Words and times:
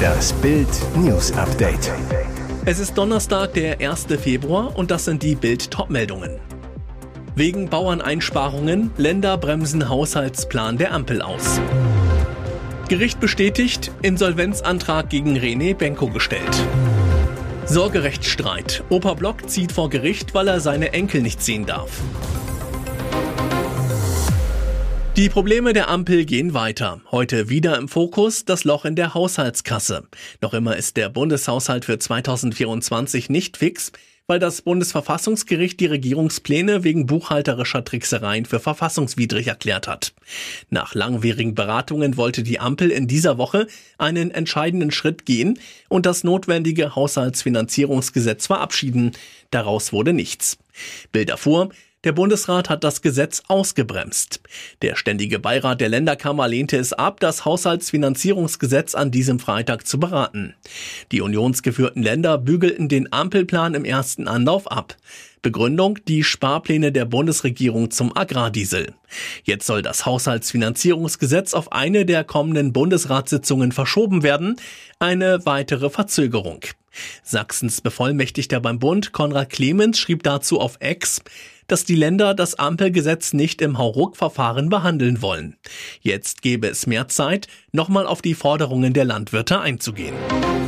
Das 0.00 0.32
Bild 0.34 0.68
News 0.96 1.32
Update. 1.32 1.92
Es 2.64 2.78
ist 2.78 2.96
Donnerstag, 2.96 3.54
der 3.54 3.80
1. 3.80 4.06
Februar 4.20 4.76
und 4.76 4.90
das 4.90 5.04
sind 5.04 5.22
die 5.22 5.34
Bild 5.34 5.70
Topmeldungen. 5.70 6.38
Wegen 7.34 7.68
Bauerneinsparungen 7.68 8.90
Länder 8.96 9.38
bremsen 9.38 9.88
Haushaltsplan 9.88 10.76
der 10.76 10.92
Ampel 10.92 11.22
aus. 11.22 11.60
Gericht 12.88 13.20
bestätigt, 13.20 13.92
Insolvenzantrag 14.02 15.08
gegen 15.08 15.36
René 15.36 15.74
Benko 15.74 16.08
gestellt. 16.08 16.64
Sorgerechtsstreit. 17.66 18.82
Opa 18.90 19.14
Block 19.14 19.48
zieht 19.48 19.70
vor 19.70 19.90
Gericht, 19.90 20.34
weil 20.34 20.48
er 20.48 20.60
seine 20.60 20.92
Enkel 20.92 21.22
nicht 21.22 21.40
sehen 21.40 21.66
darf. 21.66 22.00
Die 25.20 25.28
Probleme 25.28 25.74
der 25.74 25.90
Ampel 25.90 26.24
gehen 26.24 26.54
weiter. 26.54 27.02
Heute 27.10 27.50
wieder 27.50 27.76
im 27.76 27.88
Fokus 27.88 28.46
das 28.46 28.64
Loch 28.64 28.86
in 28.86 28.96
der 28.96 29.12
Haushaltskasse. 29.12 30.04
Noch 30.40 30.54
immer 30.54 30.76
ist 30.76 30.96
der 30.96 31.10
Bundeshaushalt 31.10 31.84
für 31.84 31.98
2024 31.98 33.28
nicht 33.28 33.58
fix, 33.58 33.92
weil 34.26 34.38
das 34.38 34.62
Bundesverfassungsgericht 34.62 35.78
die 35.78 35.84
Regierungspläne 35.84 36.84
wegen 36.84 37.04
buchhalterischer 37.04 37.84
Tricksereien 37.84 38.46
für 38.46 38.60
verfassungswidrig 38.60 39.48
erklärt 39.48 39.88
hat. 39.88 40.14
Nach 40.70 40.94
langwierigen 40.94 41.54
Beratungen 41.54 42.16
wollte 42.16 42.42
die 42.42 42.58
Ampel 42.58 42.90
in 42.90 43.06
dieser 43.06 43.36
Woche 43.36 43.66
einen 43.98 44.30
entscheidenden 44.30 44.90
Schritt 44.90 45.26
gehen 45.26 45.58
und 45.90 46.06
das 46.06 46.24
notwendige 46.24 46.94
Haushaltsfinanzierungsgesetz 46.94 48.46
verabschieden. 48.46 49.12
Daraus 49.50 49.92
wurde 49.92 50.14
nichts. 50.14 50.56
Bilder 51.12 51.36
vor, 51.36 51.68
der 52.04 52.12
Bundesrat 52.12 52.70
hat 52.70 52.82
das 52.82 53.02
Gesetz 53.02 53.42
ausgebremst. 53.48 54.40
Der 54.80 54.96
ständige 54.96 55.38
Beirat 55.38 55.80
der 55.80 55.90
Länderkammer 55.90 56.48
lehnte 56.48 56.78
es 56.78 56.92
ab, 56.92 57.20
das 57.20 57.44
Haushaltsfinanzierungsgesetz 57.44 58.94
an 58.94 59.10
diesem 59.10 59.38
Freitag 59.38 59.86
zu 59.86 60.00
beraten. 60.00 60.54
Die 61.12 61.20
unionsgeführten 61.20 62.02
Länder 62.02 62.38
bügelten 62.38 62.88
den 62.88 63.12
Ampelplan 63.12 63.74
im 63.74 63.84
ersten 63.84 64.28
Anlauf 64.28 64.70
ab. 64.70 64.96
Begründung 65.42 65.98
die 66.06 66.22
Sparpläne 66.22 66.92
der 66.92 67.06
Bundesregierung 67.06 67.90
zum 67.90 68.14
Agrardiesel. 68.14 68.94
Jetzt 69.42 69.66
soll 69.66 69.80
das 69.82 70.04
Haushaltsfinanzierungsgesetz 70.04 71.54
auf 71.54 71.72
eine 71.72 72.04
der 72.04 72.24
kommenden 72.24 72.72
Bundesratssitzungen 72.72 73.72
verschoben 73.72 74.22
werden. 74.22 74.56
Eine 74.98 75.44
weitere 75.46 75.88
Verzögerung. 75.88 76.60
Sachsens 77.22 77.80
Bevollmächtigter 77.80 78.60
beim 78.60 78.78
Bund 78.78 79.12
Konrad 79.12 79.50
Clemens 79.50 79.98
schrieb 79.98 80.22
dazu 80.24 80.60
auf 80.60 80.76
Ex, 80.80 81.22
dass 81.70 81.84
die 81.84 81.94
Länder 81.94 82.34
das 82.34 82.58
Ampelgesetz 82.58 83.32
nicht 83.32 83.62
im 83.62 83.78
Hauruck-Verfahren 83.78 84.68
behandeln 84.68 85.22
wollen. 85.22 85.56
Jetzt 86.00 86.42
gäbe 86.42 86.68
es 86.68 86.86
mehr 86.86 87.08
Zeit, 87.08 87.46
nochmal 87.72 88.06
auf 88.06 88.22
die 88.22 88.34
Forderungen 88.34 88.92
der 88.92 89.04
Landwirte 89.04 89.60
einzugehen. 89.60 90.14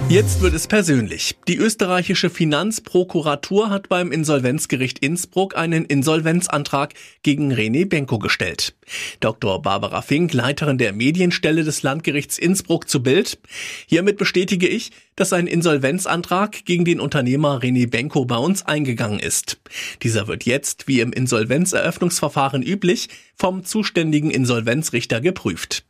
Jetzt 0.09 0.43
wird 0.43 0.53
es 0.53 0.67
persönlich. 0.67 1.37
Die 1.49 1.57
österreichische 1.57 2.29
Finanzprokuratur 2.29 3.71
hat 3.71 3.89
beim 3.89 4.13
Insolvenzgericht 4.13 4.99
Innsbruck 4.99 5.57
einen 5.57 5.87
Insolvenzantrag 5.87 6.93
gegen 7.23 7.53
René 7.53 7.89
Benko 7.89 8.19
gestellt. 8.19 8.75
Dr. 9.21 9.63
Barbara 9.63 10.03
Fink, 10.03 10.33
Leiterin 10.33 10.79
der 10.79 10.93
Medienstelle 10.93 11.65
des 11.65 11.83
Landgerichts 11.83 12.39
Innsbruck 12.39 12.89
zu 12.89 13.03
Bild. 13.03 13.39
Hiermit 13.87 14.19
bestätige 14.19 14.69
ich, 14.69 14.91
dass 15.17 15.33
ein 15.33 15.47
Insolvenzantrag 15.47 16.65
gegen 16.65 16.85
den 16.85 17.01
Unternehmer 17.01 17.61
René 17.61 17.89
Benko 17.89 18.25
bei 18.25 18.37
uns 18.37 18.65
eingegangen 18.65 19.21
ist. 19.21 19.61
Dieser 20.03 20.27
wird 20.27 20.45
jetzt, 20.45 20.89
wie 20.89 21.01
im 21.01 21.13
Insolvenzeröffnungsverfahren 21.13 22.63
üblich, 22.63 23.09
vom 23.37 23.65
zuständigen 23.65 24.31
Insolvenzrichter 24.31 25.21
geprüft. 25.21 25.85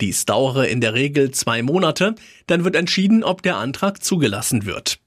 Dies 0.00 0.24
dauere 0.24 0.68
in 0.68 0.80
der 0.80 0.94
Regel 0.94 1.30
zwei 1.30 1.62
Monate, 1.62 2.14
dann 2.46 2.64
wird 2.64 2.76
entschieden, 2.76 3.24
ob 3.24 3.42
der 3.42 3.56
Antrag 3.56 4.02
zugelassen 4.02 4.66
wird. 4.66 4.98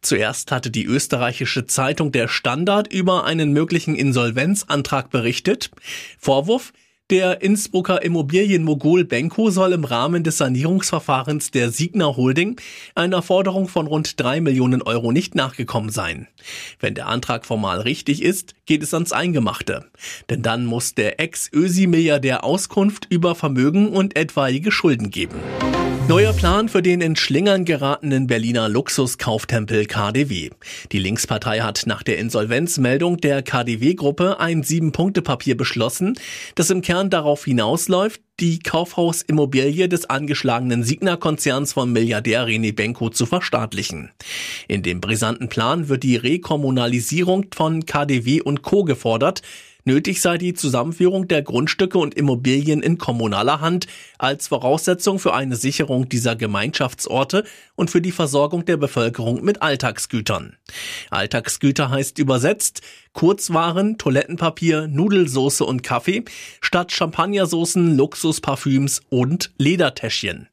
Zuerst 0.00 0.50
hatte 0.52 0.70
die 0.70 0.84
österreichische 0.84 1.66
Zeitung 1.66 2.12
Der 2.12 2.28
Standard 2.28 2.92
über 2.92 3.24
einen 3.24 3.52
möglichen 3.52 3.94
Insolvenzantrag 3.94 5.10
berichtet. 5.10 5.70
Vorwurf, 6.18 6.72
der 7.12 7.42
Innsbrucker 7.42 8.02
Immobilienmogul 8.02 9.04
Benko 9.04 9.50
soll 9.50 9.74
im 9.74 9.84
Rahmen 9.84 10.24
des 10.24 10.38
Sanierungsverfahrens 10.38 11.50
der 11.50 11.70
Signa 11.70 12.16
Holding 12.16 12.58
einer 12.94 13.20
Forderung 13.20 13.68
von 13.68 13.86
rund 13.86 14.18
drei 14.18 14.40
Millionen 14.40 14.80
Euro 14.80 15.12
nicht 15.12 15.34
nachgekommen 15.34 15.90
sein. 15.90 16.26
Wenn 16.80 16.94
der 16.94 17.08
Antrag 17.08 17.44
formal 17.44 17.82
richtig 17.82 18.22
ist, 18.22 18.54
geht 18.64 18.82
es 18.82 18.94
ans 18.94 19.12
Eingemachte. 19.12 19.84
Denn 20.30 20.40
dann 20.40 20.64
muss 20.64 20.94
der 20.94 21.20
Ex-Ösi-Milliardär 21.20 22.44
Auskunft 22.44 23.08
über 23.10 23.34
Vermögen 23.34 23.90
und 23.90 24.16
etwaige 24.16 24.72
Schulden 24.72 25.10
geben. 25.10 25.36
Neuer 26.08 26.32
Plan 26.32 26.68
für 26.68 26.82
den 26.82 27.00
in 27.00 27.14
Schlingern 27.14 27.64
geratenen 27.64 28.26
Berliner 28.26 28.68
Luxuskauftempel 28.68 29.86
KDW. 29.86 30.50
Die 30.90 30.98
Linkspartei 30.98 31.60
hat 31.60 31.84
nach 31.86 32.02
der 32.02 32.18
Insolvenzmeldung 32.18 33.18
der 33.18 33.42
KDW-Gruppe 33.42 34.40
ein 34.40 34.64
Sieben-Punkte-Papier 34.64 35.56
beschlossen, 35.56 36.14
das 36.56 36.70
im 36.70 36.82
Kern 36.82 37.08
darauf 37.08 37.44
hinausläuft, 37.44 38.20
die 38.40 38.58
Kaufhausimmobilie 38.58 39.88
des 39.88 40.10
angeschlagenen 40.10 40.82
Signa-Konzerns 40.82 41.72
von 41.72 41.92
Milliardär 41.92 42.48
René 42.48 42.74
Benko 42.74 43.08
zu 43.08 43.24
verstaatlichen. 43.24 44.10
In 44.66 44.82
dem 44.82 45.00
brisanten 45.00 45.48
Plan 45.48 45.88
wird 45.88 46.02
die 46.02 46.16
Rekommunalisierung 46.16 47.46
von 47.54 47.86
KDW 47.86 48.40
und 48.40 48.62
Co. 48.62 48.82
gefordert, 48.82 49.42
Nötig 49.84 50.20
sei 50.20 50.38
die 50.38 50.54
Zusammenführung 50.54 51.26
der 51.26 51.42
Grundstücke 51.42 51.98
und 51.98 52.14
Immobilien 52.14 52.82
in 52.82 52.98
kommunaler 52.98 53.60
Hand 53.60 53.88
als 54.16 54.48
Voraussetzung 54.48 55.18
für 55.18 55.34
eine 55.34 55.56
Sicherung 55.56 56.08
dieser 56.08 56.36
Gemeinschaftsorte 56.36 57.44
und 57.74 57.90
für 57.90 58.00
die 58.00 58.12
Versorgung 58.12 58.64
der 58.64 58.76
Bevölkerung 58.76 59.42
mit 59.42 59.60
Alltagsgütern. 59.60 60.56
Alltagsgüter 61.10 61.90
heißt 61.90 62.18
übersetzt 62.18 62.82
Kurzwaren, 63.12 63.98
Toilettenpapier, 63.98 64.86
Nudelsoße 64.86 65.64
und 65.64 65.82
Kaffee 65.82 66.24
statt 66.62 66.92
Champagnersoßen, 66.92 67.94
Luxusparfüms 67.96 69.02
und 69.10 69.52
Ledertäschchen. 69.58 70.48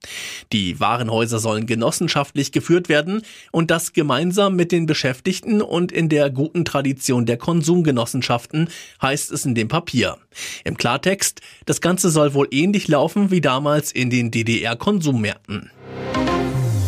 Die 0.51 0.79
Warenhäuser 0.79 1.39
sollen 1.39 1.67
genossenschaftlich 1.67 2.51
geführt 2.51 2.89
werden 2.89 3.21
und 3.51 3.71
das 3.71 3.93
gemeinsam 3.93 4.55
mit 4.55 4.73
den 4.73 4.87
Beschäftigten 4.87 5.61
und 5.61 5.91
in 5.91 6.09
der 6.09 6.29
guten 6.29 6.65
Tradition 6.65 7.25
der 7.25 7.37
Konsumgenossenschaften 7.37 8.69
heißt 9.01 9.18
es 9.27 9.45
in 9.45 9.55
dem 9.55 9.67
Papier. 9.67 10.17
Im 10.63 10.77
Klartext, 10.77 11.41
das 11.65 11.81
Ganze 11.81 12.09
soll 12.09 12.33
wohl 12.33 12.47
ähnlich 12.51 12.87
laufen 12.87 13.31
wie 13.31 13.41
damals 13.41 13.91
in 13.91 14.09
den 14.09 14.31
DDR-Konsummärkten. 14.31 15.71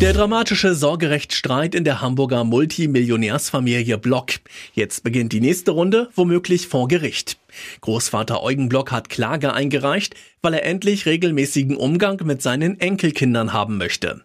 Der 0.00 0.12
dramatische 0.12 0.74
Sorgerechtsstreit 0.74 1.76
in 1.76 1.84
der 1.84 2.00
Hamburger 2.00 2.42
Multimillionärsfamilie 2.42 3.98
Block. 3.98 4.32
Jetzt 4.74 5.04
beginnt 5.04 5.32
die 5.32 5.40
nächste 5.40 5.70
Runde, 5.70 6.08
womöglich 6.16 6.66
vor 6.66 6.88
Gericht. 6.88 7.38
Großvater 7.80 8.42
Eugen 8.42 8.68
Block 8.68 8.92
hat 8.92 9.08
Klage 9.08 9.52
eingereicht, 9.52 10.14
weil 10.42 10.54
er 10.54 10.64
endlich 10.64 11.06
regelmäßigen 11.06 11.76
Umgang 11.76 12.20
mit 12.24 12.42
seinen 12.42 12.80
Enkelkindern 12.80 13.52
haben 13.52 13.78
möchte. 13.78 14.22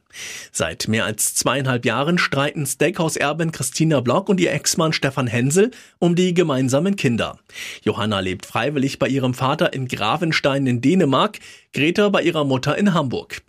Seit 0.52 0.88
mehr 0.88 1.06
als 1.06 1.36
zweieinhalb 1.36 1.86
Jahren 1.86 2.18
streiten 2.18 2.66
Steakhouse-Erbin 2.66 3.52
Christina 3.52 4.00
Block 4.00 4.30
und 4.30 4.40
ihr 4.40 4.52
Ex-Mann 4.52 4.94
Stefan 4.94 5.28
Hensel 5.28 5.72
um 6.00 6.16
die 6.16 6.34
gemeinsamen 6.34 6.96
Kinder. 6.96 7.38
Johanna 7.84 8.20
lebt 8.20 8.46
freiwillig 8.46 8.98
bei 8.98 9.08
ihrem 9.08 9.34
Vater 9.34 9.74
in 9.74 9.88
Gravenstein 9.88 10.66
in 10.66 10.82
Dänemark, 10.82 11.40
Greta 11.74 12.10
bei 12.10 12.24
ihrer 12.24 12.46
Mutter 12.46 12.78
in 12.78 12.94
Hamburg. 12.94 13.42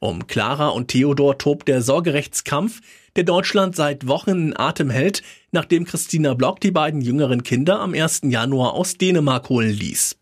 Um 0.00 0.26
Clara 0.26 0.68
und 0.68 0.88
Theodor 0.88 1.36
tobt 1.36 1.68
der 1.68 1.82
Sorgerechtskampf, 1.82 2.80
der 3.16 3.24
Deutschland 3.24 3.76
seit 3.76 4.06
Wochen 4.06 4.30
in 4.30 4.56
Atem 4.56 4.90
hält, 4.90 5.22
nachdem 5.52 5.84
Christina 5.84 6.34
Block 6.34 6.60
die 6.60 6.72
beiden 6.72 7.00
jüngeren 7.00 7.42
Kinder 7.44 7.80
am 7.80 7.94
1. 7.94 8.22
Januar 8.24 8.74
aus 8.74 8.98
Dänemark 8.98 9.48
holen 9.48 9.70
ließ. 9.70 10.16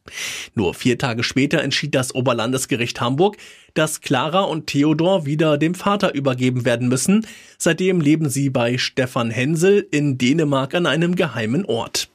Nur 0.54 0.74
vier 0.74 0.98
Tage 0.98 1.22
später 1.22 1.62
entschied 1.62 1.94
das 1.94 2.14
Oberlandesgericht 2.14 3.00
Hamburg, 3.00 3.38
dass 3.74 4.02
Clara 4.02 4.42
und 4.42 4.66
Theodor 4.66 5.24
wieder 5.24 5.56
dem 5.56 5.74
Vater 5.74 6.14
übergeben 6.14 6.64
werden 6.64 6.88
müssen. 6.88 7.26
Seitdem 7.56 8.00
leben 8.00 8.28
sie 8.28 8.50
bei 8.50 8.76
Stefan 8.76 9.30
Hensel 9.30 9.86
in 9.90 10.18
Dänemark 10.18 10.74
an 10.74 10.86
einem 10.86 11.16
geheimen 11.16 11.64
Ort. 11.64 12.11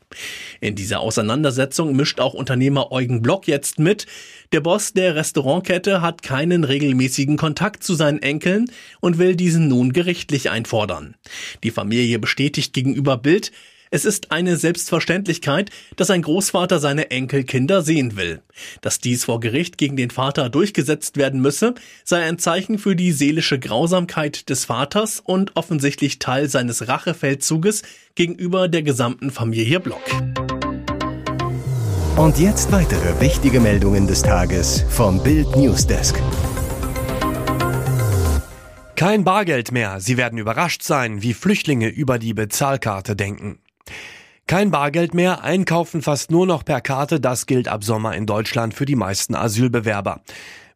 In 0.60 0.76
dieser 0.76 1.00
Auseinandersetzung 1.00 1.96
mischt 1.96 2.20
auch 2.20 2.34
Unternehmer 2.34 2.92
Eugen 2.92 3.22
Block 3.22 3.48
jetzt 3.48 3.80
mit. 3.80 4.06
Der 4.52 4.62
Boss 4.62 4.94
der 4.94 5.16
Restaurantkette 5.16 6.02
hat 6.02 6.24
keinen 6.24 6.64
regelmäßigen 6.64 7.38
Kontakt 7.38 7.84
zu 7.84 7.96
seinen 7.96 8.22
Enkeln 8.22 8.72
und 9.02 9.18
will 9.18 9.36
diesen 9.36 9.68
nun 9.68 9.94
gerichtlich 9.94 10.50
einfordern. 10.50 11.16
Die 11.64 11.72
Familie 11.72 12.20
bestätigt 12.20 12.74
gegenüber 12.74 13.18
Bild, 13.18 13.52
es 13.90 14.06
ist 14.06 14.32
eine 14.32 14.58
Selbstverständlichkeit, 14.58 15.70
dass 15.96 16.10
ein 16.10 16.22
Großvater 16.22 16.80
seine 16.80 17.12
Enkelkinder 17.12 17.82
sehen 17.82 18.18
will. 18.18 18.42
Dass 18.82 19.00
dies 19.00 19.26
vor 19.26 19.40
Gericht 19.40 19.78
gegen 19.78 19.96
den 19.96 20.10
Vater 20.10 20.50
durchgesetzt 20.50 21.18
werden 21.18 21.42
müsse, 21.42 21.76
sei 22.04 22.24
ein 22.24 22.40
Zeichen 22.40 22.80
für 22.80 22.96
die 22.96 23.12
seelische 23.12 23.60
Grausamkeit 23.60 24.50
des 24.50 24.66
Vaters 24.66 25.22
und 25.24 25.56
offensichtlich 25.56 26.20
Teil 26.20 26.50
seines 26.50 26.88
Rachefeldzuges 26.88 27.84
gegenüber 28.16 28.68
der 28.68 28.84
gesamten 28.84 29.32
Familie 29.32 29.80
Block. 29.80 30.02
Und 32.18 32.40
jetzt 32.40 32.72
weitere 32.72 33.22
wichtige 33.22 33.60
Meldungen 33.60 34.08
des 34.08 34.24
Tages 34.24 34.84
vom 34.90 35.22
Bild 35.22 35.56
Newsdesk. 35.56 36.20
Kein 38.96 39.24
Bargeld 39.24 39.72
mehr. 39.72 40.00
Sie 40.00 40.18
werden 40.18 40.40
überrascht 40.40 40.82
sein, 40.82 41.22
wie 41.22 41.36
Flüchtlinge 41.36 41.88
über 41.88 42.18
die 42.18 42.34
Bezahlkarte 42.34 43.16
denken. 43.16 43.60
Kein 44.48 44.72
Bargeld 44.72 45.14
mehr, 45.14 45.44
einkaufen 45.44 46.02
fast 46.02 46.32
nur 46.32 46.48
noch 46.48 46.64
per 46.64 46.80
Karte, 46.80 47.20
das 47.20 47.48
gilt 47.48 47.68
ab 47.68 47.84
Sommer 47.84 48.16
in 48.16 48.26
Deutschland 48.26 48.74
für 48.74 48.86
die 48.86 48.96
meisten 48.96 49.36
Asylbewerber. 49.36 50.22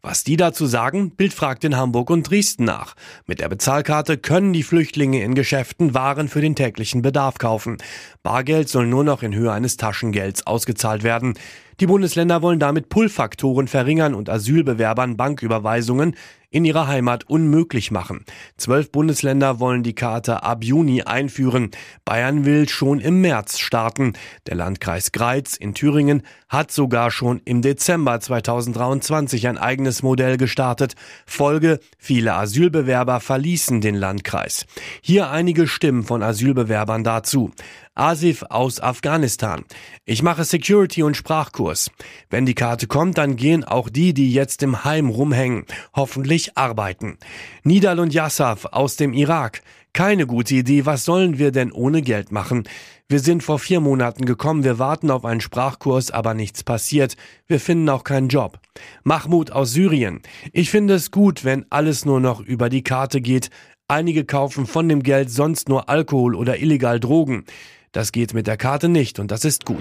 Was 0.04 0.24
die 0.24 0.36
dazu 0.36 0.66
sagen, 0.66 1.12
Bild 1.12 1.32
fragt 1.32 1.64
in 1.64 1.78
Hamburg 1.78 2.10
und 2.10 2.28
Dresden 2.28 2.66
nach. 2.66 2.96
Mit 3.28 3.40
der 3.40 3.50
Bezahlkarte 3.50 4.18
können 4.18 4.52
die 4.52 4.64
Flüchtlinge 4.64 5.24
in 5.24 5.36
Geschäften 5.36 5.94
Waren 5.94 6.28
für 6.28 6.42
den 6.42 6.56
täglichen 6.56 7.04
Bedarf 7.04 7.38
kaufen. 7.38 7.78
Bargeld 8.24 8.68
soll 8.68 8.88
nur 8.88 9.04
noch 9.04 9.22
in 9.22 9.36
Höhe 9.36 9.52
eines 9.52 9.78
Taschengelds 9.78 10.48
ausgezahlt 10.48 11.04
werden. 11.04 11.36
Die 11.80 11.86
Bundesländer 11.86 12.42
wollen 12.42 12.60
damit 12.60 12.90
Pull-Faktoren 12.90 13.68
verringern 13.68 14.16
und 14.16 14.28
Asylbewerbern 14.28 15.18
Banküberweisungen 15.18 16.16
in 16.52 16.66
ihrer 16.66 16.88
Heimat 16.88 17.28
unmöglich 17.30 17.90
machen. 17.90 18.26
Zwölf 18.58 18.92
Bundesländer 18.92 19.60
wollen 19.60 19.84
die 19.84 19.96
Karte 19.96 20.44
ab 20.44 20.64
Juni 20.64 21.02
einführen. 21.04 21.72
Bayern 22.06 22.46
will 22.46 22.68
schon 22.70 23.00
im 23.00 23.22
März 23.22 23.58
starten. 23.58 24.14
Der 24.48 24.56
Landkreis 24.56 25.14
Greiz 25.14 25.56
in 25.56 25.74
Thüringen 25.74 26.24
hat 26.50 26.72
sogar 26.72 27.10
schon 27.10 27.42
im 27.46 27.62
Dezember 27.62 28.20
2023 28.20 29.48
ein 29.48 29.58
eigenes 29.58 30.04
Modell 30.04 30.36
gestartet. 30.36 30.96
Folge, 31.26 31.80
viele 31.98 32.34
Asylbewerber 32.34 33.22
verließen 33.22 33.80
den 33.80 33.96
Landkreis. 33.96 34.66
Hier 35.02 35.30
einige 35.30 35.68
Stimmen 35.68 36.04
von 36.04 36.22
Asylbewerbern 36.22 37.06
dazu. 37.06 37.52
Asif 37.96 38.44
aus 38.50 38.80
Afghanistan. 38.80 39.66
Ich 40.06 40.24
mache 40.24 40.46
Security 40.46 41.04
und 41.04 41.18
Sprachkurs. 41.18 41.92
Wenn 42.30 42.46
die 42.46 42.56
Karte 42.56 42.88
kommt, 42.88 43.18
dann 43.18 43.36
gehen 43.36 43.66
auch 43.66 43.90
die, 43.90 44.14
die 44.14 44.32
jetzt 44.32 44.64
im 44.64 44.86
Heim 44.86 45.10
rumhängen, 45.10 45.66
hoffentlich 45.94 46.58
arbeiten. 46.58 47.18
Nidal 47.64 48.00
und 48.00 48.14
Yassaf 48.14 48.66
aus 48.66 48.96
dem 48.96 49.12
Irak. 49.12 49.62
Keine 49.94 50.26
gute 50.26 50.56
Idee. 50.56 50.86
Was 50.86 51.04
sollen 51.04 51.38
wir 51.38 51.52
denn 51.52 51.74
ohne 51.74 52.02
Geld 52.02 52.32
machen? 52.32 52.64
Wir 53.10 53.20
sind 53.20 53.44
vor 53.44 53.60
vier 53.60 53.82
Monaten 53.82 54.24
gekommen, 54.24 54.64
wir 54.64 54.80
warten 54.80 55.12
auf 55.12 55.26
einen 55.26 55.42
Sprachkurs, 55.42 56.12
aber 56.12 56.34
nichts 56.34 56.64
passiert. 56.64 57.18
Wir 57.46 57.60
finden 57.60 57.90
auch 57.90 58.06
keinen 58.06 58.30
Job. 58.30 58.58
Mahmoud 59.04 59.52
aus 59.52 59.74
Syrien. 59.74 60.22
Ich 60.54 60.70
finde 60.70 60.94
es 60.94 61.12
gut, 61.12 61.44
wenn 61.44 61.66
alles 61.70 62.06
nur 62.06 62.22
noch 62.22 62.40
über 62.40 62.70
die 62.70 62.84
Karte 62.84 63.20
geht. 63.20 63.50
Einige 63.90 64.24
kaufen 64.24 64.66
von 64.66 64.88
dem 64.88 65.04
Geld 65.04 65.30
sonst 65.30 65.68
nur 65.68 65.90
Alkohol 65.90 66.36
oder 66.36 66.60
illegal 66.62 67.02
Drogen. 67.02 67.44
Das 67.94 68.14
geht 68.14 68.34
mit 68.34 68.48
der 68.48 68.56
Karte 68.56 68.88
nicht 68.88 69.20
und 69.20 69.32
das 69.32 69.44
ist 69.44 69.66
gut. 69.66 69.78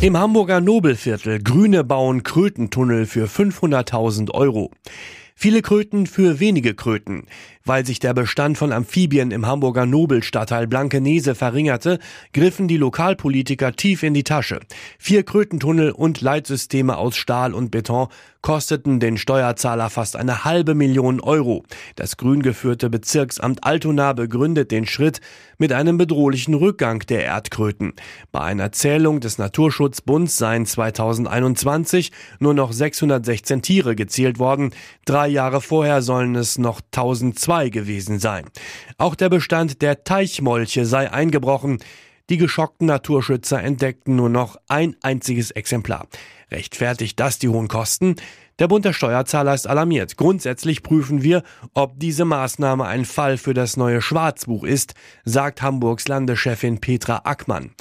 Im 0.00 0.16
Hamburger 0.16 0.62
Nobelviertel 0.62 1.42
Grüne 1.42 1.84
bauen 1.84 2.22
Krötentunnel 2.22 3.04
für 3.04 3.26
500.000 3.26 4.30
Euro. 4.30 4.70
Viele 5.36 5.60
Kröten 5.62 6.06
für 6.06 6.40
wenige 6.40 6.74
Kröten. 6.74 7.26
Weil 7.64 7.84
sich 7.84 7.98
der 7.98 8.14
Bestand 8.14 8.56
von 8.56 8.72
Amphibien 8.72 9.32
im 9.32 9.46
Hamburger 9.46 9.84
Nobelstadtteil 9.84 10.66
Blankenese 10.66 11.34
verringerte, 11.34 11.98
griffen 12.32 12.68
die 12.68 12.76
Lokalpolitiker 12.76 13.72
tief 13.72 14.02
in 14.02 14.14
die 14.14 14.24
Tasche. 14.24 14.60
Vier 14.98 15.24
Krötentunnel 15.24 15.90
und 15.90 16.20
Leitsysteme 16.22 16.96
aus 16.96 17.16
Stahl 17.16 17.52
und 17.52 17.70
Beton 17.70 18.08
kosteten 18.44 19.00
den 19.00 19.16
Steuerzahler 19.16 19.88
fast 19.88 20.16
eine 20.16 20.44
halbe 20.44 20.74
Million 20.74 21.18
Euro. 21.22 21.64
Das 21.96 22.18
grün 22.18 22.42
geführte 22.42 22.90
Bezirksamt 22.90 23.64
Altona 23.64 24.12
begründet 24.12 24.70
den 24.70 24.84
Schritt 24.84 25.22
mit 25.56 25.72
einem 25.72 25.96
bedrohlichen 25.96 26.52
Rückgang 26.52 26.98
der 27.06 27.24
Erdkröten. 27.24 27.94
Bei 28.32 28.40
einer 28.42 28.70
Zählung 28.70 29.20
des 29.20 29.38
Naturschutzbunds 29.38 30.36
seien 30.36 30.66
2021 30.66 32.12
nur 32.38 32.52
noch 32.52 32.72
616 32.72 33.62
Tiere 33.62 33.96
gezählt 33.96 34.38
worden. 34.38 34.74
Drei 35.06 35.28
Jahre 35.28 35.62
vorher 35.62 36.02
sollen 36.02 36.34
es 36.34 36.58
noch 36.58 36.82
1200 36.82 37.38
2 37.38 37.68
gewesen 37.70 38.18
sein. 38.18 38.44
Auch 38.98 39.14
der 39.14 39.30
Bestand 39.30 39.80
der 39.80 40.04
Teichmolche 40.04 40.84
sei 40.84 41.10
eingebrochen. 41.10 41.78
Die 42.30 42.38
geschockten 42.38 42.86
Naturschützer 42.86 43.62
entdeckten 43.62 44.16
nur 44.16 44.30
noch 44.30 44.56
ein 44.66 44.96
einziges 45.02 45.50
Exemplar. 45.50 46.08
Rechtfertigt 46.50 47.20
das 47.20 47.38
die 47.38 47.48
hohen 47.48 47.68
Kosten? 47.68 48.16
Der 48.60 48.68
Bund 48.68 48.84
der 48.84 48.92
Steuerzahler 48.92 49.52
ist 49.52 49.66
alarmiert. 49.66 50.16
Grundsätzlich 50.16 50.84
prüfen 50.84 51.24
wir, 51.24 51.42
ob 51.72 51.98
diese 51.98 52.24
Maßnahme 52.24 52.84
ein 52.86 53.04
Fall 53.04 53.36
für 53.36 53.52
das 53.52 53.76
neue 53.76 54.00
Schwarzbuch 54.00 54.62
ist, 54.62 54.94
sagt 55.24 55.60
Hamburgs 55.60 56.06
Landeschefin 56.06 56.78
Petra 56.78 57.22
Ackmann. 57.24 57.72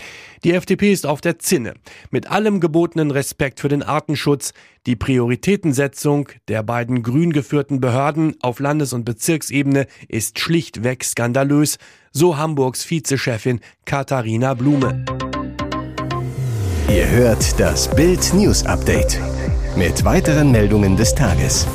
Die 0.44 0.52
FDP 0.52 0.92
ist 0.92 1.06
auf 1.06 1.22
der 1.22 1.38
Zinne. 1.38 1.76
Mit 2.10 2.32
allem 2.32 2.60
gebotenen 2.60 3.12
Respekt 3.12 3.60
für 3.60 3.70
den 3.70 3.84
Artenschutz, 3.84 4.54
die 4.88 4.96
Prioritätensetzung 4.96 6.30
der 6.48 6.64
beiden 6.64 7.04
grün 7.04 7.34
geführten 7.34 7.80
Behörden 7.80 8.36
auf 8.42 8.60
Landes- 8.60 8.94
und 8.94 9.06
Bezirksebene 9.06 9.86
ist 10.08 10.40
schlichtweg 10.40 11.04
skandalös, 11.04 11.78
so 12.12 12.38
Hamburgs 12.38 12.90
Vizechefin 12.90 13.60
Katharina 13.86 14.56
Blume. 14.56 15.06
Ihr 16.90 17.10
hört 17.10 17.60
das 17.60 17.94
Bild 17.96 18.34
News 18.34 18.66
Update 18.66 19.20
mit 19.76 20.06
weiteren 20.06 20.52
Meldungen 20.52 20.96
des 20.96 21.16
Tages. 21.16 21.68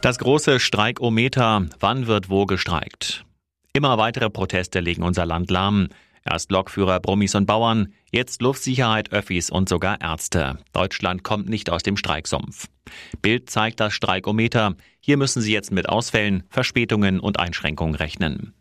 Das 0.00 0.18
große 0.18 0.60
Streikometer. 0.60 1.66
Wann 1.80 2.06
wird 2.06 2.28
wo 2.28 2.46
gestreikt? 2.46 3.24
Immer 3.72 3.96
weitere 3.98 4.30
Proteste 4.30 4.80
legen 4.80 5.02
unser 5.02 5.26
Land 5.26 5.50
lahm. 5.50 5.88
Erst 6.24 6.50
Lokführer, 6.50 7.00
Brummis 7.00 7.34
und 7.34 7.46
Bauern, 7.46 7.92
jetzt 8.10 8.40
Luftsicherheit, 8.40 9.12
Öffis 9.12 9.50
und 9.50 9.68
sogar 9.68 10.00
Ärzte. 10.00 10.58
Deutschland 10.72 11.22
kommt 11.22 11.48
nicht 11.48 11.70
aus 11.70 11.82
dem 11.82 11.96
Streiksumpf. 11.96 12.68
Bild 13.20 13.50
zeigt 13.50 13.80
das 13.80 13.92
Streikometer. 13.92 14.74
Hier 15.00 15.18
müssen 15.18 15.42
sie 15.42 15.52
jetzt 15.52 15.70
mit 15.70 15.88
Ausfällen, 15.88 16.44
Verspätungen 16.48 17.20
und 17.20 17.38
Einschränkungen 17.38 17.94
rechnen. 17.94 18.54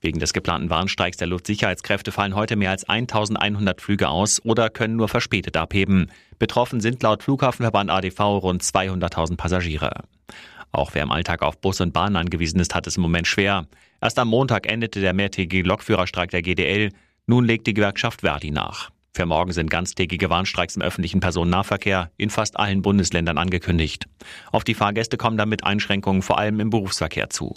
Wegen 0.00 0.20
des 0.20 0.32
geplanten 0.32 0.70
Warnstreiks 0.70 1.16
der 1.16 1.26
Luftsicherheitskräfte 1.26 2.12
fallen 2.12 2.36
heute 2.36 2.54
mehr 2.54 2.70
als 2.70 2.88
1100 2.88 3.80
Flüge 3.80 4.08
aus 4.08 4.40
oder 4.44 4.70
können 4.70 4.94
nur 4.94 5.08
verspätet 5.08 5.56
abheben. 5.56 6.10
Betroffen 6.38 6.80
sind 6.80 7.02
laut 7.02 7.24
Flughafenverband 7.24 7.90
ADV 7.90 8.20
rund 8.20 8.62
200.000 8.62 9.36
Passagiere. 9.36 10.04
Auch 10.70 10.90
wer 10.94 11.02
im 11.02 11.10
Alltag 11.10 11.42
auf 11.42 11.60
Bus 11.60 11.80
und 11.80 11.92
Bahn 11.92 12.14
angewiesen 12.14 12.60
ist, 12.60 12.74
hat 12.74 12.86
es 12.86 12.96
im 12.96 13.02
Moment 13.02 13.26
schwer. 13.26 13.66
Erst 14.00 14.18
am 14.20 14.28
Montag 14.28 14.70
endete 14.70 15.00
der 15.00 15.14
mehrtägige 15.14 15.66
Lokführerstreik 15.66 16.30
der 16.30 16.42
GDL. 16.42 16.90
Nun 17.26 17.44
legt 17.44 17.66
die 17.66 17.74
Gewerkschaft 17.74 18.20
Verdi 18.20 18.52
nach. 18.52 18.90
Für 19.14 19.26
morgen 19.26 19.52
sind 19.52 19.68
ganztägige 19.68 20.30
Warnstreiks 20.30 20.76
im 20.76 20.82
öffentlichen 20.82 21.18
Personennahverkehr 21.18 22.12
in 22.18 22.30
fast 22.30 22.56
allen 22.56 22.82
Bundesländern 22.82 23.36
angekündigt. 23.36 24.06
Auf 24.52 24.62
die 24.62 24.74
Fahrgäste 24.74 25.16
kommen 25.16 25.36
damit 25.36 25.64
Einschränkungen 25.64 26.22
vor 26.22 26.38
allem 26.38 26.60
im 26.60 26.70
Berufsverkehr 26.70 27.28
zu. 27.28 27.54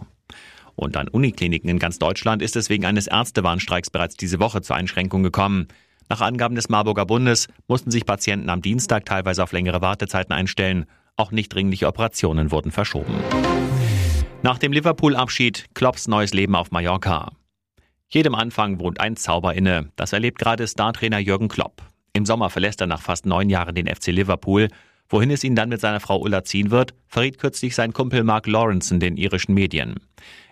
Und 0.76 0.98
an 0.98 1.08
Unikliniken 1.08 1.70
in 1.70 1.80
ganz 1.80 2.00
Deutschland 2.00 2.42
ist 2.42 2.56
es 2.56 2.70
wegen 2.70 2.86
eines 2.86 3.08
Ärztewarnstreiks 3.08 3.90
bereits 3.90 4.16
diese 4.16 4.40
Woche 4.40 4.62
zur 4.62 4.76
Einschränkung 4.76 5.24
gekommen. 5.24 5.68
Nach 6.10 6.22
Angaben 6.22 6.56
des 6.56 6.70
Marburger 6.70 7.06
Bundes 7.06 7.48
mussten 7.68 7.92
sich 7.92 8.06
Patienten 8.06 8.50
am 8.50 8.62
Dienstag 8.62 9.06
teilweise 9.06 9.44
auf 9.44 9.52
längere 9.52 9.82
Wartezeiten 9.82 10.34
einstellen. 10.34 10.86
Auch 11.16 11.32
nicht 11.32 11.54
dringliche 11.54 11.88
Operationen 11.88 12.52
wurden 12.52 12.72
verschoben. 12.72 13.14
Nach 14.44 14.58
dem 14.58 14.72
Liverpool-Abschied 14.72 15.66
Klopps 15.74 16.08
neues 16.08 16.34
Leben 16.34 16.56
auf 16.56 16.72
Mallorca. 16.72 17.32
Jedem 18.10 18.36
Anfang 18.36 18.80
wohnt 18.80 19.00
ein 19.00 19.16
Zauber 19.16 19.54
inne. 19.54 19.90
Das 19.96 20.14
erlebt 20.14 20.40
gerade 20.40 20.68
Startrainer 20.68 21.20
Jürgen 21.20 21.48
Klopp. 21.48 21.82
Im 22.14 22.26
Sommer 22.26 22.50
verlässt 22.50 22.82
er 22.82 22.88
nach 22.88 23.02
fast 23.02 23.26
neun 23.26 23.50
Jahren 23.50 23.76
den 23.76 23.88
FC 23.88 24.08
Liverpool 24.08 24.68
Wohin 25.12 25.30
es 25.30 25.44
ihn 25.44 25.58
dann 25.58 25.68
mit 25.68 25.82
seiner 25.82 26.00
Frau 26.00 26.22
Ulla 26.22 26.46
ziehen 26.46 26.72
wird, 26.72 26.94
verriet 27.06 27.38
kürzlich 27.38 27.76
sein 27.76 27.92
Kumpel 27.92 28.24
Mark 28.24 28.48
Lawrenson 28.48 29.02
den 29.02 29.18
irischen 29.18 29.54
Medien. 29.54 29.96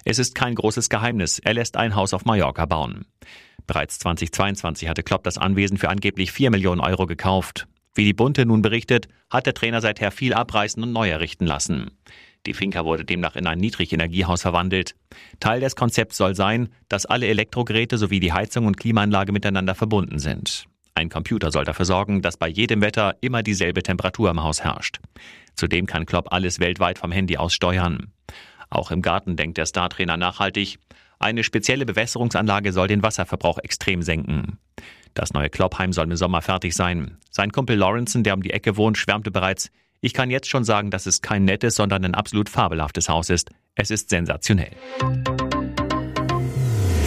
Es 0.04 0.20
ist 0.20 0.36
kein 0.36 0.54
großes 0.54 0.90
Geheimnis, 0.90 1.40
er 1.40 1.54
lässt 1.54 1.78
ein 1.78 1.96
Haus 1.96 2.14
auf 2.14 2.26
Mallorca 2.26 2.66
bauen. 2.66 3.06
Bereits 3.68 4.00
2022 4.00 4.90
hatte 4.90 5.02
Klopp 5.02 5.24
das 5.24 5.38
Anwesen 5.38 5.78
für 5.78 5.88
angeblich 5.88 6.34
4 6.34 6.52
Millionen 6.52 6.82
Euro 6.82 7.06
gekauft. 7.06 7.68
Wie 7.96 8.04
die 8.04 8.14
Bunte 8.14 8.46
nun 8.46 8.62
berichtet, 8.62 9.08
hat 9.30 9.46
der 9.46 9.54
Trainer 9.54 9.80
seither 9.80 10.12
viel 10.12 10.34
abreißen 10.34 10.84
und 10.84 10.92
neu 10.92 11.10
errichten 11.10 11.46
lassen. 11.46 11.92
Die 12.46 12.54
Finca 12.54 12.84
wurde 12.84 13.06
demnach 13.06 13.38
in 13.38 13.48
ein 13.48 13.60
Niedrigenergiehaus 13.60 14.42
verwandelt. 14.42 14.96
Teil 15.40 15.62
des 15.62 15.78
Konzepts 15.78 16.18
soll 16.18 16.36
sein, 16.36 16.68
dass 16.90 17.06
alle 17.06 17.28
Elektrogeräte 17.28 17.98
sowie 17.98 18.20
die 18.20 18.34
Heizung 18.34 18.66
und 18.66 18.78
Klimaanlage 18.78 19.32
miteinander 19.32 19.76
verbunden 19.76 20.20
sind. 20.20 20.69
Ein 21.00 21.08
Computer 21.08 21.50
soll 21.50 21.64
dafür 21.64 21.86
sorgen, 21.86 22.22
dass 22.22 22.36
bei 22.36 22.50
jedem 22.50 22.82
Wetter 22.82 23.16
immer 23.22 23.42
dieselbe 23.42 23.84
Temperatur 23.84 24.30
im 24.32 24.44
Haus 24.44 24.66
herrscht. 24.66 25.00
Zudem 25.56 25.86
kann 25.86 26.06
Klopp 26.06 26.34
alles 26.34 26.60
weltweit 26.60 27.00
vom 27.00 27.14
Handy 27.14 27.38
aus 27.38 27.54
steuern. 27.54 28.12
Auch 28.70 28.92
im 28.92 29.02
Garten 29.02 29.38
denkt 29.38 29.58
der 29.58 29.66
Startrainer 29.66 30.18
nachhaltig. 30.18 30.78
Eine 31.18 31.46
spezielle 31.46 31.86
Bewässerungsanlage 31.86 32.74
soll 32.74 32.90
den 32.90 33.02
Wasserverbrauch 33.02 33.60
extrem 33.60 34.02
senken. 34.02 34.60
Das 35.14 35.32
neue 35.32 35.50
Kloppheim 35.50 35.94
soll 35.94 36.12
im 36.12 36.18
Sommer 36.18 36.42
fertig 36.42 36.76
sein. 36.76 37.18
Sein 37.32 37.54
Kumpel 37.54 37.78
Lawrenson, 37.78 38.24
der 38.24 38.34
um 38.34 38.44
die 38.44 38.52
Ecke 38.52 38.76
wohnt, 38.76 38.98
schwärmte 38.98 39.32
bereits, 39.32 39.72
ich 40.02 40.14
kann 40.14 40.30
jetzt 40.30 40.50
schon 40.50 40.66
sagen, 40.66 40.92
dass 40.92 41.06
es 41.06 41.22
kein 41.22 41.46
nettes, 41.46 41.76
sondern 41.76 42.04
ein 42.04 42.14
absolut 42.14 42.50
fabelhaftes 42.50 43.08
Haus 43.08 43.30
ist. 43.30 43.52
Es 43.76 43.90
ist 43.90 44.10
sensationell. 44.10 44.76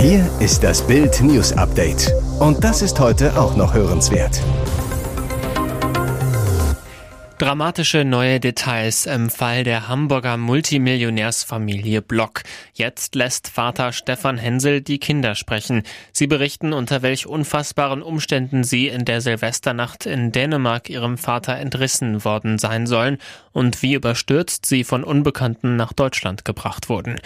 Hier 0.02 0.28
ist 0.40 0.64
das 0.64 0.84
Bild 0.84 1.20
News 1.20 1.52
Update. 1.52 2.12
Und 2.40 2.64
das 2.64 2.82
ist 2.82 2.98
heute 2.98 3.38
auch 3.38 3.54
noch 3.54 3.72
hörenswert. 3.72 4.42
Dramatische 7.38 8.04
neue 8.04 8.40
Details 8.40 9.06
im 9.06 9.30
Fall 9.30 9.62
der 9.62 9.86
Hamburger 9.86 10.36
Multimillionärsfamilie 10.38 12.02
Block. 12.02 12.42
Jetzt 12.74 13.14
lässt 13.14 13.46
Vater 13.46 13.92
Stefan 13.92 14.38
Hensel 14.38 14.80
die 14.80 14.98
Kinder 14.98 15.36
sprechen. 15.36 15.84
Sie 16.10 16.26
berichten, 16.26 16.72
unter 16.72 17.02
welch 17.02 17.28
unfassbaren 17.28 18.02
Umständen 18.02 18.64
sie 18.64 18.88
in 18.88 19.04
der 19.04 19.20
Silvesternacht 19.20 20.06
in 20.06 20.32
Dänemark 20.32 20.90
ihrem 20.90 21.16
Vater 21.16 21.56
entrissen 21.58 22.24
worden 22.24 22.58
sein 22.58 22.88
sollen 22.88 23.18
und 23.52 23.82
wie 23.82 23.94
überstürzt 23.94 24.66
sie 24.66 24.82
von 24.82 25.04
Unbekannten 25.04 25.76
nach 25.76 25.92
Deutschland 25.92 26.44
gebracht 26.44 26.88
wurden. 26.88 27.20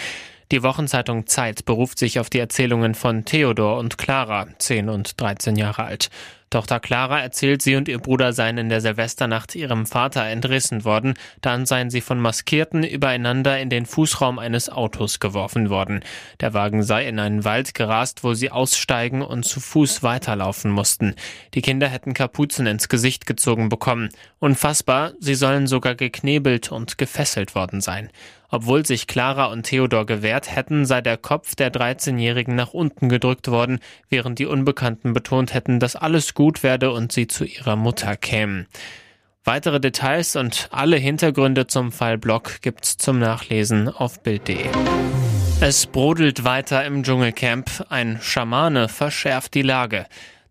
Die 0.52 0.62
Wochenzeitung 0.62 1.26
Zeit 1.26 1.64
beruft 1.64 1.98
sich 1.98 2.20
auf 2.20 2.30
die 2.30 2.38
Erzählungen 2.38 2.94
von 2.94 3.24
Theodor 3.24 3.78
und 3.78 3.98
Clara, 3.98 4.46
10 4.58 4.88
und 4.88 5.20
13 5.20 5.56
Jahre 5.56 5.82
alt. 5.84 6.08
Tochter 6.50 6.78
Clara 6.78 7.20
erzählt, 7.20 7.60
sie 7.60 7.74
und 7.74 7.88
ihr 7.88 7.98
Bruder 7.98 8.32
seien 8.32 8.56
in 8.56 8.68
der 8.68 8.80
Silvesternacht 8.80 9.56
ihrem 9.56 9.84
Vater 9.84 10.24
entrissen 10.26 10.84
worden, 10.84 11.14
dann 11.40 11.66
seien 11.66 11.90
sie 11.90 12.00
von 12.00 12.20
Maskierten 12.20 12.84
übereinander 12.84 13.58
in 13.58 13.68
den 13.68 13.84
Fußraum 13.84 14.38
eines 14.38 14.68
Autos 14.70 15.18
geworfen 15.18 15.70
worden. 15.70 16.04
Der 16.40 16.54
Wagen 16.54 16.84
sei 16.84 17.08
in 17.08 17.18
einen 17.18 17.44
Wald 17.44 17.74
gerast, 17.74 18.22
wo 18.22 18.34
sie 18.34 18.52
aussteigen 18.52 19.22
und 19.22 19.44
zu 19.44 19.58
Fuß 19.58 20.04
weiterlaufen 20.04 20.70
mussten. 20.70 21.16
Die 21.54 21.62
Kinder 21.62 21.88
hätten 21.88 22.14
Kapuzen 22.14 22.68
ins 22.68 22.88
Gesicht 22.88 23.26
gezogen 23.26 23.68
bekommen. 23.68 24.10
Unfassbar, 24.38 25.14
sie 25.18 25.34
sollen 25.34 25.66
sogar 25.66 25.96
geknebelt 25.96 26.70
und 26.70 26.96
gefesselt 26.96 27.56
worden 27.56 27.80
sein. 27.80 28.08
Obwohl 28.56 28.86
sich 28.86 29.06
Clara 29.06 29.52
und 29.52 29.64
Theodor 29.64 30.06
gewehrt 30.06 30.56
hätten, 30.56 30.86
sei 30.86 31.02
der 31.02 31.18
Kopf 31.18 31.54
der 31.56 31.70
13-Jährigen 31.70 32.54
nach 32.54 32.72
unten 32.72 33.10
gedrückt 33.10 33.48
worden, 33.48 33.80
während 34.08 34.38
die 34.38 34.46
Unbekannten 34.46 35.12
betont 35.12 35.52
hätten, 35.52 35.78
dass 35.78 35.94
alles 35.94 36.32
gut 36.32 36.62
werde 36.62 36.90
und 36.90 37.12
sie 37.12 37.26
zu 37.26 37.44
ihrer 37.44 37.76
Mutter 37.76 38.16
kämen. 38.16 38.66
Weitere 39.44 39.78
Details 39.78 40.36
und 40.36 40.70
alle 40.70 40.96
Hintergründe 40.96 41.66
zum 41.66 41.92
Fall 41.92 42.16
Block 42.16 42.62
gibt's 42.62 42.96
zum 42.96 43.18
Nachlesen 43.18 43.90
auf 43.90 44.22
Bild.de. 44.22 44.70
Es 45.60 45.86
brodelt 45.86 46.44
weiter 46.44 46.82
im 46.86 47.02
Dschungelcamp. 47.02 47.84
Ein 47.90 48.20
Schamane 48.22 48.88
verschärft 48.88 49.52
die 49.52 49.60
Lage. 49.60 50.06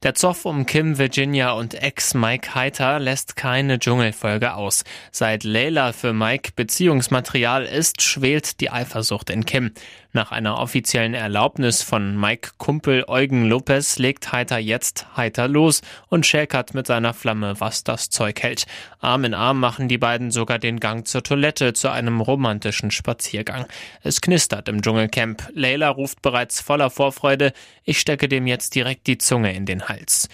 Der 0.06 0.14
Zoff 0.14 0.46
um 0.46 0.68
Kim 0.68 1.00
Virginia 1.00 1.54
und 1.54 1.74
Ex 1.74 2.14
Mike 2.14 2.54
Heiter 2.54 3.00
lässt 3.00 3.36
keine 3.36 3.80
Dschungelfolge 3.80 4.54
aus. 4.54 4.84
Seit 5.12 5.44
Layla 5.44 5.94
für 5.94 6.14
Mike 6.14 6.52
Beziehungsmaterial 6.56 7.66
ist, 7.66 8.04
schwelt 8.04 8.62
die 8.62 8.70
Eifersucht 8.70 9.32
in 9.32 9.48
Kim. 9.48 9.72
Nach 10.16 10.32
einer 10.32 10.60
offiziellen 10.60 11.14
Erlaubnis 11.14 11.82
von 11.82 12.18
Mike 12.18 12.52
Kumpel 12.58 13.04
Eugen 13.10 13.50
Lopez 13.50 14.00
legt 14.00 14.32
Heiter 14.32 14.58
jetzt 14.58 15.08
heiter 15.18 15.50
los 15.50 15.82
und 16.08 16.26
schäkert 16.26 16.74
mit 16.74 16.88
seiner 16.88 17.14
Flamme, 17.14 17.60
was 17.60 17.84
das 17.84 18.10
Zeug 18.10 18.42
hält. 18.42 18.66
Arm 19.02 19.26
in 19.26 19.34
Arm 19.34 19.60
machen 19.60 19.90
die 19.90 19.98
beiden 19.98 20.32
sogar 20.32 20.58
den 20.58 20.80
Gang 20.80 21.06
zur 21.06 21.22
Toilette 21.22 21.74
zu 21.74 21.90
einem 21.90 22.22
romantischen 22.22 22.92
Spaziergang. 22.92 23.66
Es 24.04 24.22
knistert 24.22 24.70
im 24.70 24.82
Dschungelcamp. 24.82 25.50
Layla 25.54 25.90
ruft 25.90 26.22
bereits 26.22 26.62
voller 26.62 26.90
Vorfreude, 26.90 27.52
ich 27.84 28.00
stecke 28.00 28.30
dem 28.30 28.48
jetzt 28.48 28.74
direkt 28.74 29.08
die 29.08 29.18
Zunge 29.18 29.54
in 29.54 29.66
den 29.66 29.90
Hals. 29.90 30.30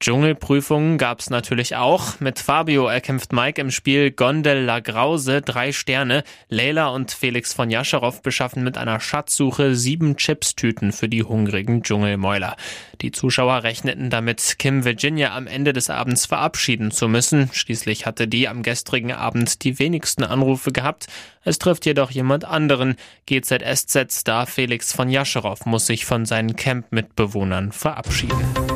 Dschungelprüfungen 0.00 0.96
gab's 0.96 1.28
natürlich 1.28 1.76
auch. 1.76 2.20
Mit 2.20 2.38
Fabio 2.38 2.86
erkämpft 2.86 3.34
Mike 3.34 3.60
im 3.60 3.70
Spiel 3.70 4.10
Gondel 4.10 4.64
La 4.64 4.80
Grause 4.80 5.42
drei 5.42 5.72
Sterne. 5.72 6.24
Leila 6.48 6.88
und 6.88 7.12
Felix 7.12 7.52
von 7.52 7.68
Jascherow 7.68 8.22
beschaffen 8.22 8.64
mit 8.64 8.78
einer 8.78 8.98
Schatzsuche 8.98 9.74
sieben 9.74 10.16
Chipstüten 10.16 10.92
für 10.92 11.10
die 11.10 11.22
hungrigen 11.22 11.82
Dschungelmäuler. 11.82 12.56
Die 13.02 13.10
Zuschauer 13.10 13.62
rechneten 13.62 14.08
damit, 14.08 14.56
Kim 14.58 14.86
Virginia 14.86 15.36
am 15.36 15.46
Ende 15.46 15.74
des 15.74 15.90
Abends 15.90 16.24
verabschieden 16.24 16.92
zu 16.92 17.06
müssen. 17.06 17.50
Schließlich 17.52 18.06
hatte 18.06 18.26
die 18.26 18.48
am 18.48 18.62
gestrigen 18.62 19.12
Abend 19.12 19.64
die 19.64 19.78
wenigsten 19.78 20.24
Anrufe 20.24 20.72
gehabt. 20.72 21.08
Es 21.44 21.58
trifft 21.58 21.84
jedoch 21.84 22.10
jemand 22.10 22.46
anderen. 22.46 22.96
GZSZ-Star 23.26 24.46
Felix 24.46 24.94
von 24.94 25.10
Jascherow 25.10 25.62
muss 25.66 25.84
sich 25.84 26.06
von 26.06 26.24
seinen 26.24 26.56
Camp-Mitbewohnern 26.56 27.72
verabschieden. 27.72 28.69